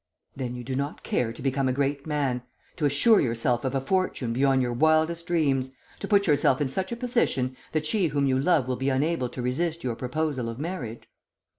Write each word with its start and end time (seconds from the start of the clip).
"'Then 0.35 0.55
you 0.55 0.63
do 0.63 0.73
not 0.73 1.03
care 1.03 1.31
to 1.31 1.43
become 1.43 1.67
a 1.69 1.71
great 1.71 2.07
man, 2.07 2.41
to 2.75 2.85
assure 2.85 3.21
yourself 3.21 3.63
of 3.63 3.75
a 3.75 3.79
fortune 3.79 4.33
beyond 4.33 4.59
your 4.59 4.73
wildest 4.73 5.27
dreams, 5.27 5.73
to 5.99 6.07
put 6.07 6.25
yourself 6.25 6.59
in 6.59 6.67
such 6.67 6.91
a 6.91 6.95
position 6.95 7.55
that 7.71 7.85
she 7.85 8.07
whom 8.07 8.25
you 8.25 8.39
love 8.39 8.67
will 8.67 8.75
be 8.75 8.89
unable 8.89 9.29
to 9.29 9.43
resist 9.43 9.83
your 9.83 9.95
proposal 9.95 10.49
of 10.49 10.57
marriage?' 10.57 11.07